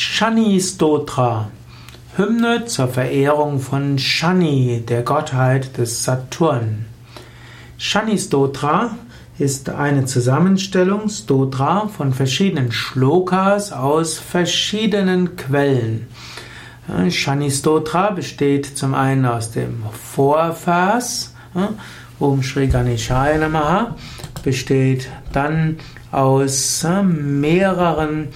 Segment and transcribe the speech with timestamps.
[0.00, 1.50] Shani Stotra,
[2.16, 6.86] Hymne zur Verehrung von Shani, der Gottheit des Saturn.
[7.78, 8.92] Shani Stotra
[9.40, 16.06] ist eine Zusammenstellung Stotra von verschiedenen Shlokas aus verschiedenen Quellen.
[17.10, 21.34] Shani Stotra besteht zum einen aus dem Vorvers,
[22.20, 23.96] Om Shri Ganeshaya Namaha,
[24.44, 25.78] besteht dann
[26.12, 28.28] aus mehreren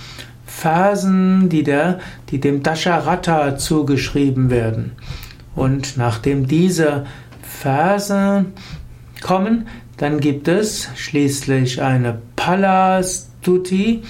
[0.55, 1.99] Versen, die, der,
[2.31, 4.93] die dem Dasharata zugeschrieben werden.
[5.57, 7.07] Und nachdem diese
[7.43, 8.45] Verse
[9.23, 14.03] kommen, dann gibt es schließlich eine Palastuti,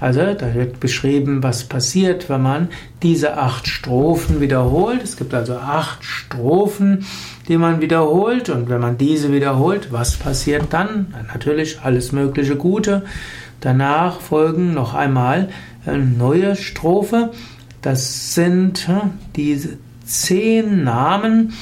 [0.00, 2.68] also da wird beschrieben, was passiert, wenn man
[3.02, 5.02] diese acht Strophen wiederholt.
[5.04, 7.04] Es gibt also acht Strophen,
[7.48, 11.14] die man wiederholt und wenn man diese wiederholt, was passiert dann?
[11.32, 13.02] Natürlich alles mögliche Gute.
[13.60, 15.50] Danach folgen noch einmal
[15.86, 17.30] neue Strophe.
[17.82, 18.88] Das sind
[19.36, 21.52] diese zehn Namen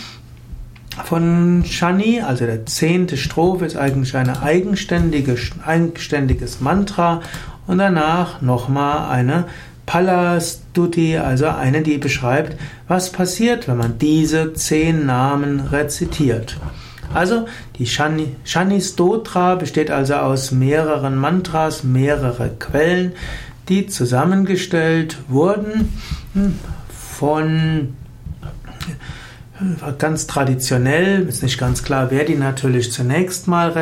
[1.05, 7.21] von Shani, also der zehnte Strophe ist eigentlich ein eigenständige, eigenständiges Mantra
[7.67, 9.45] und danach nochmal eine
[9.87, 16.59] Palastuti, also eine, die beschreibt, was passiert, wenn man diese zehn Namen rezitiert.
[17.15, 17.47] Also
[17.79, 23.13] die Shani, Shani Stotra besteht also aus mehreren Mantras, mehrere Quellen,
[23.69, 25.93] die zusammengestellt wurden
[26.35, 26.59] hm,
[26.91, 27.95] von
[29.99, 33.75] ganz traditionell, ist nicht ganz klar, wer die natürlich zunächst mal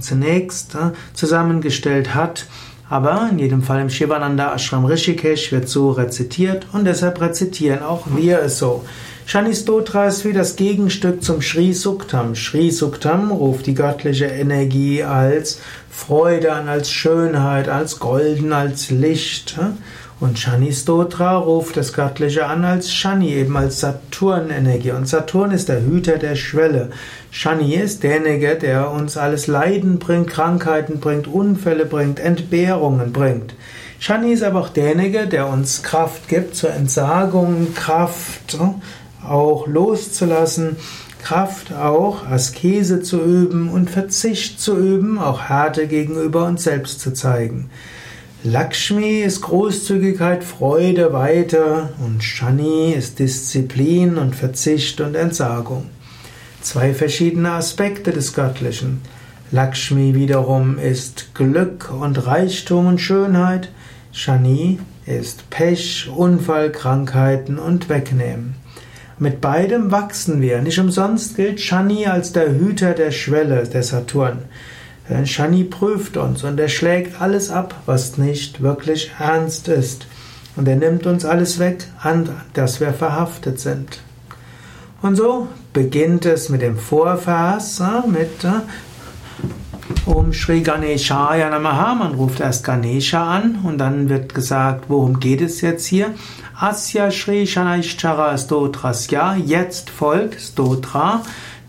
[0.00, 2.46] zunächst äh, zusammengestellt hat.
[2.90, 8.06] Aber in jedem Fall im Shivananda Ashram Rishikesh wird so rezitiert und deshalb rezitieren auch
[8.16, 8.84] wir es so.
[9.28, 12.34] Shanistotra ist wie das Gegenstück zum Sri Suktam.
[12.34, 19.58] Sri Suktam ruft die göttliche Energie als Freude an, als Schönheit, als Golden, als Licht.
[20.18, 24.92] Und Shani Stotra ruft das Göttliche an als Shani, eben als Saturn-Energie.
[24.92, 26.88] Und Saturn ist der Hüter der Schwelle.
[27.30, 33.54] Shani ist derjenige, der uns alles Leiden bringt, Krankheiten bringt, Unfälle bringt, Entbehrungen bringt.
[34.00, 38.56] Shani ist aber auch derjenige, der uns Kraft gibt zur Entsagung, Kraft
[39.28, 40.76] auch loszulassen,
[41.22, 47.12] Kraft auch, Askese zu üben und Verzicht zu üben, auch Härte gegenüber uns selbst zu
[47.12, 47.70] zeigen.
[48.44, 55.86] Lakshmi ist Großzügigkeit, Freude, Weite und Shani ist Disziplin und Verzicht und Entsagung.
[56.62, 59.00] Zwei verschiedene Aspekte des Göttlichen.
[59.50, 63.70] Lakshmi wiederum ist Glück und Reichtum und Schönheit.
[64.12, 68.54] Shani ist Pech, Unfall, Krankheiten und Wegnehmen.
[69.20, 70.62] Mit beidem wachsen wir.
[70.62, 74.44] Nicht umsonst gilt Shani als der Hüter der Schwelle der Saturn.
[75.08, 80.06] Denn Shani prüft uns und er schlägt alles ab, was nicht wirklich ernst ist.
[80.54, 84.00] Und er nimmt uns alles weg, an das wir verhaftet sind.
[85.02, 88.44] Und so beginnt es mit dem Vorvers, mit
[90.06, 91.94] Om Shri Ganeshaya Namaha.
[91.94, 96.14] Man ruft erst Ganesha an und dann wird gesagt, worum geht es jetzt hier?
[96.58, 99.36] Asya Shri Shanaishchara Stotrasya.
[99.36, 101.22] Jetzt folgt Stotra,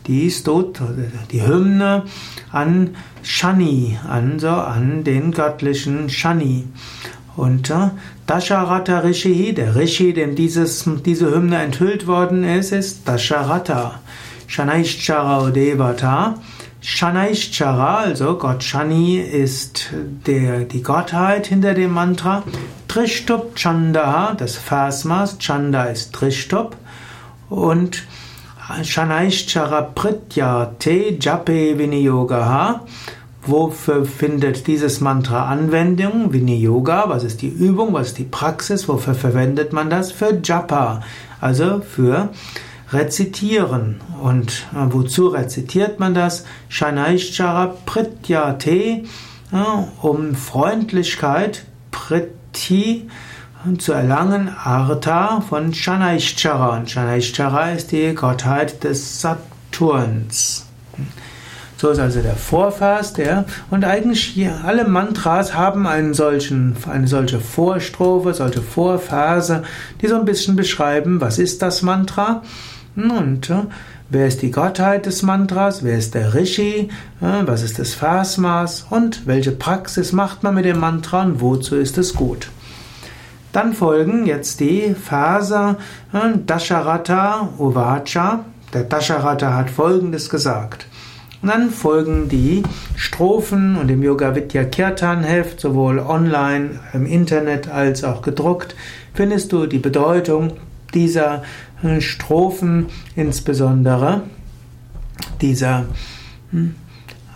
[0.07, 0.87] die, Stotra,
[1.31, 2.03] die Hymne
[2.51, 6.65] an Shani, also an den göttlichen Shani.
[7.35, 7.89] Und äh,
[8.27, 13.99] Dasharata Rishi, der Rishi, dem dieses, diese Hymne enthüllt worden ist, ist Dasharata.
[14.47, 16.35] Shanaishchara Devata.
[16.81, 19.89] Shanaishchara, also Gott Shani, ist
[20.25, 22.43] der, die Gottheit hinter dem Mantra.
[22.87, 26.77] Trishtup Chanda, das Versmaß, Chanda ist Trishtup.
[27.49, 28.03] Und
[28.83, 32.85] Shanaishchara Pritya Te Jape Viniyogaha.
[33.45, 36.31] Wofür findet dieses Mantra Anwendung?
[36.31, 40.11] Viniyoga, was ist die Übung, was ist die Praxis, wofür verwendet man das?
[40.11, 41.01] Für Japa,
[41.41, 42.29] also für
[42.91, 44.01] Rezitieren.
[44.21, 46.45] Und äh, wozu rezitiert man das?
[46.69, 49.03] Shanaishchara Prityate,
[49.51, 53.09] ja, um Freundlichkeit, Priti,
[53.77, 56.77] zu erlangen, Artha von Shanaishchara.
[56.77, 60.65] Und Shanaishchara ist die Gottheit des Saturns.
[61.77, 67.39] So ist also der Vorvers, der, und eigentlich alle Mantras haben einen solchen, eine solche
[67.39, 69.63] Vorstrophe, solche Vorverse,
[70.01, 72.43] die so ein bisschen beschreiben, was ist das Mantra,
[72.95, 73.51] und
[74.09, 75.83] wer ist die Gottheit des Mantras?
[75.83, 76.89] Wer ist der Rishi?
[77.21, 78.87] Äh, was ist das Versmaß?
[78.89, 82.49] Und welche Praxis macht man mit dem Mantra und wozu ist es gut?
[83.51, 85.77] Dann folgen jetzt die Verse
[86.13, 88.45] äh, Dasharata Uvacha.
[88.73, 90.85] Der Dasharata hat folgendes gesagt.
[91.41, 92.63] Und dann folgen die
[92.95, 98.75] Strophen und im Yoga Vidya Kirtan Heft, sowohl online im Internet als auch gedruckt,
[99.13, 100.57] findest du die Bedeutung
[100.93, 101.43] dieser
[101.99, 104.21] Strophen, insbesondere
[105.41, 105.85] dieser
[106.51, 106.75] hm,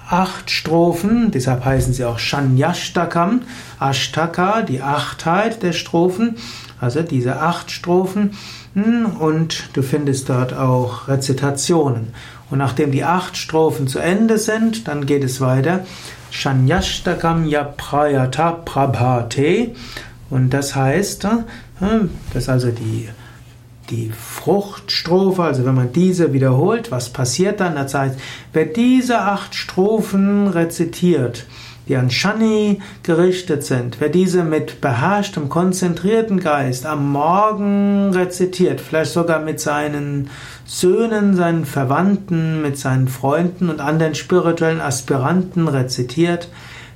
[0.10, 3.42] acht Strophen, deshalb heißen sie auch Shanyashtakam,
[3.80, 6.36] Ashtaka, die Achtheit der Strophen,
[6.80, 8.32] also diese acht Strophen,
[8.74, 12.14] hm, und du findest dort auch Rezitationen.
[12.50, 15.86] Und nachdem die acht Strophen zu Ende sind, dann geht es weiter.
[16.30, 19.72] Shanyashtakam yaprayata prabhate.
[20.30, 21.24] Und das heißt,
[21.80, 23.10] hm, das ist also die
[23.90, 27.76] die Fruchtstrophe, also wenn man diese wiederholt, was passiert dann?
[27.76, 28.20] Das heißt,
[28.54, 31.46] wer diese acht Strophen rezitiert,
[31.88, 39.12] die an Shani gerichtet sind, wer diese mit beherrschtem, konzentrierten Geist am Morgen rezitiert, vielleicht
[39.12, 40.30] sogar mit seinen
[40.66, 46.48] Söhnen, seinen Verwandten, mit seinen Freunden und anderen spirituellen Aspiranten rezitiert,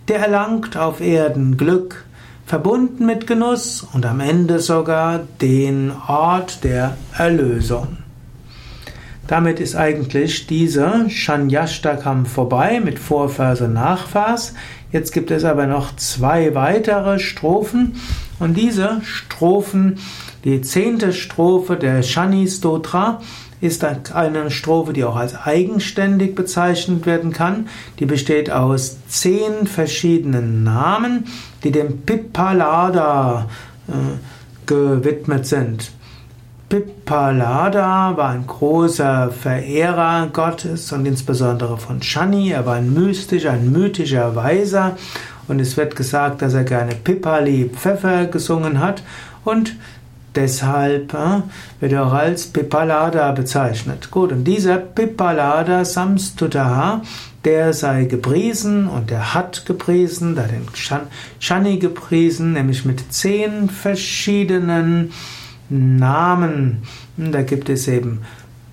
[0.07, 2.05] der erlangt auf Erden Glück,
[2.47, 7.97] verbunden mit Genuss und am Ende sogar den Ort der Erlösung.
[9.27, 14.53] Damit ist eigentlich dieser Shanyashtakam vorbei mit Vorvers und Nachvers.
[14.93, 17.97] Jetzt gibt es aber noch zwei weitere Strophen
[18.39, 19.99] und diese Strophen,
[20.45, 23.19] die zehnte Strophe der Shani Stotra,
[23.59, 27.67] ist eine Strophe, die auch als eigenständig bezeichnet werden kann.
[27.99, 31.25] Die besteht aus zehn verschiedenen Namen,
[31.63, 33.47] die dem Pippalada
[33.87, 33.91] äh,
[34.67, 35.91] gewidmet sind.
[36.69, 42.51] Pippalada war ein großer Verehrer Gottes und insbesondere von Shani.
[42.51, 44.97] Er war ein mystischer, ein mythischer Weiser
[45.47, 49.01] und es wird gesagt, dass er gerne Pippali Pfeffer gesungen hat
[49.45, 49.77] und
[50.37, 51.41] Deshalb äh,
[51.79, 54.11] wird er auch als Pippalada bezeichnet.
[54.11, 57.01] Gut, und dieser Pippalada Samstutaha,
[57.43, 60.67] der sei gepriesen und der hat gepriesen, da den
[61.39, 65.11] Shani gepriesen, nämlich mit zehn verschiedenen
[65.69, 66.83] Namen.
[67.17, 68.21] Da gibt es eben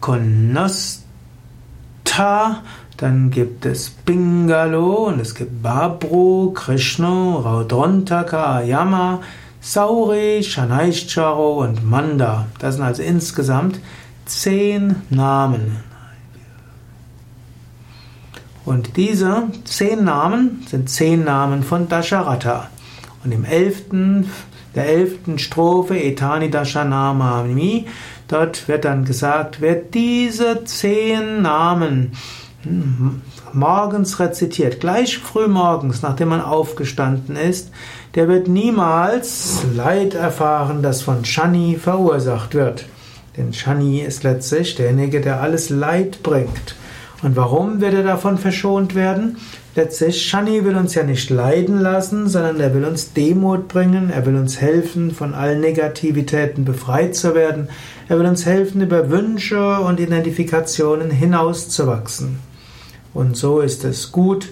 [0.00, 1.00] Konosta,
[2.98, 9.22] dann gibt es Bingalo und es gibt Babru, Krishna, Raudrontaka, Ayama,
[9.66, 12.48] Sauri, Shanaishcharo und Manda.
[12.58, 13.80] Das sind also insgesamt
[14.26, 15.78] zehn Namen.
[18.66, 22.68] Und diese zehn Namen sind zehn Namen von Dasharatha.
[23.24, 24.30] Und im elften,
[24.74, 27.86] der elften Strophe, Etani Dashanamami,
[28.28, 32.12] dort wird dann gesagt, wer diese zehn Namen
[33.52, 37.70] morgens rezitiert, gleich früh morgens, nachdem man aufgestanden ist,
[38.14, 42.86] der wird niemals Leid erfahren, das von Shani verursacht wird.
[43.36, 46.76] Denn Shani ist letztlich derjenige, der alles Leid bringt.
[47.22, 49.38] Und warum wird er davon verschont werden?
[49.76, 54.24] Letztlich, Shani will uns ja nicht leiden lassen, sondern er will uns Demut bringen, er
[54.24, 57.68] will uns helfen, von allen Negativitäten befreit zu werden,
[58.08, 62.38] er will uns helfen, über Wünsche und Identifikationen hinauszuwachsen.
[63.14, 64.48] Und so ist es gut,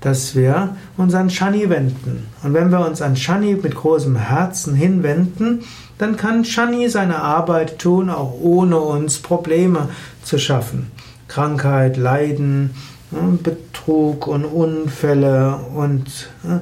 [0.00, 2.26] dass wir uns an Shani wenden.
[2.42, 5.64] Und wenn wir uns an Shani mit großem Herzen hinwenden,
[5.98, 9.88] dann kann Shani seine Arbeit tun, auch ohne uns Probleme
[10.22, 10.90] zu schaffen.
[11.28, 12.70] Krankheit, Leiden,
[13.10, 16.60] hm, Betrug und Unfälle und hm,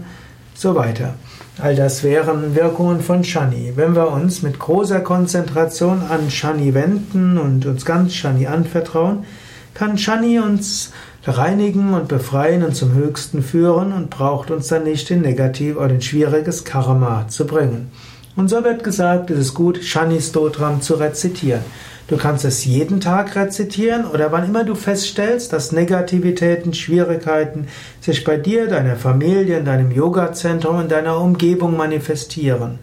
[0.55, 1.15] so weiter.
[1.59, 3.75] All das wären Wirkungen von Shani.
[3.77, 9.25] Wenn wir uns mit großer Konzentration an Shani wenden und uns ganz Shani anvertrauen,
[9.73, 10.93] kann Shani uns
[11.27, 15.91] reinigen und befreien und zum Höchsten führen und braucht uns dann nicht in negativ oder
[15.91, 17.91] in schwieriges Karma zu bringen.
[18.37, 21.63] Und so wird gesagt, es ist gut, Shani Stotram zu rezitieren.
[22.09, 27.69] Du kannst es jeden Tag rezitieren oder wann immer du feststellst, dass Negativitäten, Schwierigkeiten
[28.01, 32.81] sich bei dir, deiner Familie, in deinem Yoga-Zentrum, in deiner Umgebung manifestieren.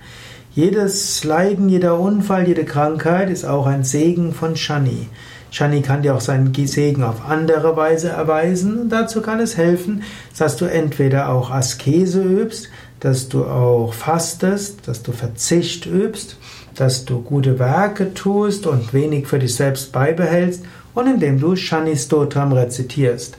[0.55, 5.07] Jedes Leiden, jeder Unfall, jede Krankheit ist auch ein Segen von Shani.
[5.51, 10.03] Shani kann dir auch seinen Segen auf andere Weise erweisen und dazu kann es helfen,
[10.37, 12.69] dass du entweder auch Askese übst,
[13.01, 16.37] dass du auch fastest, dass du Verzicht übst,
[16.75, 21.97] dass du gute Werke tust und wenig für dich selbst beibehältst und indem du Shani
[21.97, 23.37] Stotram rezitierst.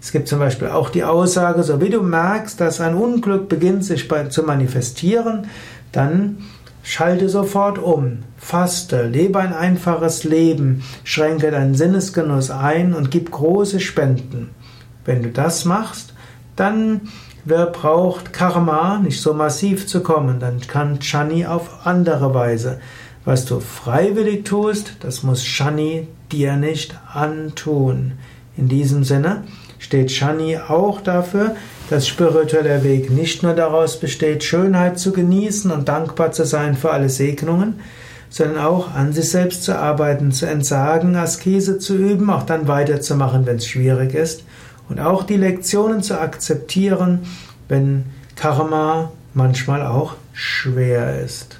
[0.00, 3.84] Es gibt zum Beispiel auch die Aussage, so wie du merkst, dass ein Unglück beginnt
[3.84, 5.48] sich zu manifestieren,
[5.90, 6.38] dann
[6.90, 13.78] Schalte sofort um, faste, lebe ein einfaches Leben, schränke deinen Sinnesgenuss ein und gib große
[13.78, 14.52] Spenden.
[15.04, 16.14] Wenn du das machst,
[16.56, 17.02] dann
[17.44, 22.80] wer braucht Karma nicht so massiv zu kommen, dann kann Shani auf andere Weise.
[23.26, 28.12] Was du freiwillig tust, das muss Shani dir nicht antun.
[28.56, 29.44] In diesem Sinne,
[29.78, 31.56] steht Shani auch dafür,
[31.90, 36.90] dass spiritueller Weg nicht nur daraus besteht, Schönheit zu genießen und dankbar zu sein für
[36.90, 37.80] alle Segnungen,
[38.30, 43.46] sondern auch an sich selbst zu arbeiten, zu entsagen, Askese zu üben, auch dann weiterzumachen,
[43.46, 44.44] wenn es schwierig ist
[44.88, 47.20] und auch die Lektionen zu akzeptieren,
[47.68, 48.04] wenn
[48.36, 51.58] Karma manchmal auch schwer ist.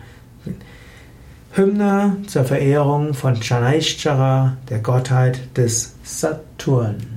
[1.58, 7.17] Hymne zur Verehrung von Shanaishchara, der Gottheit des Saturn.